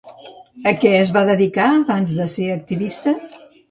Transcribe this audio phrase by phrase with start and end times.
[0.71, 3.19] A què es va dedicar abans de ser activista?